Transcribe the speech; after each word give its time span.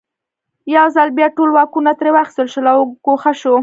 یو 0.75 0.85
ځل 0.95 1.07
بیا 1.17 1.27
ټول 1.37 1.49
واکونه 1.53 1.91
ترې 1.99 2.09
واخیستل 2.13 2.47
شول 2.53 2.65
او 2.73 2.79
ګوښه 3.05 3.31
شو. 3.39 3.55